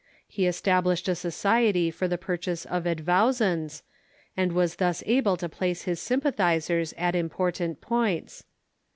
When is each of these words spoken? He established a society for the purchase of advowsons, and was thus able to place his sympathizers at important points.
He 0.27 0.47
established 0.47 1.07
a 1.07 1.13
society 1.13 1.91
for 1.91 2.07
the 2.07 2.17
purchase 2.17 2.65
of 2.65 2.85
advowsons, 2.87 3.83
and 4.35 4.51
was 4.51 4.77
thus 4.77 5.03
able 5.05 5.37
to 5.37 5.47
place 5.47 5.83
his 5.83 5.99
sympathizers 6.01 6.91
at 6.97 7.13
important 7.13 7.81
points. 7.81 8.43